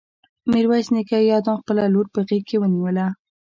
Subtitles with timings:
[0.51, 3.05] ميرويس نيکه يو دم خپله لور په غېږ کې ونيوله.